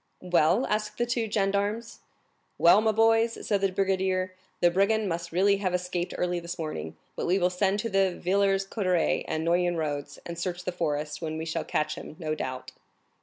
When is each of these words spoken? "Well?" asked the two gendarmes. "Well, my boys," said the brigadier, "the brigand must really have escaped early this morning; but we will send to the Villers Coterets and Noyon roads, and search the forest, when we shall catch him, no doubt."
"Well?" 0.23 0.65
asked 0.65 0.97
the 0.97 1.05
two 1.05 1.29
gendarmes. 1.29 1.99
"Well, 2.57 2.81
my 2.81 2.91
boys," 2.91 3.37
said 3.45 3.61
the 3.61 3.71
brigadier, 3.71 4.33
"the 4.59 4.71
brigand 4.71 5.07
must 5.07 5.31
really 5.31 5.57
have 5.57 5.75
escaped 5.75 6.15
early 6.17 6.39
this 6.39 6.57
morning; 6.57 6.97
but 7.15 7.27
we 7.27 7.37
will 7.37 7.51
send 7.51 7.77
to 7.81 7.89
the 7.89 8.09
Villers 8.17 8.65
Coterets 8.65 9.25
and 9.27 9.45
Noyon 9.45 9.77
roads, 9.77 10.17
and 10.25 10.39
search 10.39 10.63
the 10.63 10.71
forest, 10.71 11.21
when 11.21 11.37
we 11.37 11.45
shall 11.45 11.63
catch 11.63 11.93
him, 11.99 12.15
no 12.17 12.33
doubt." 12.33 12.71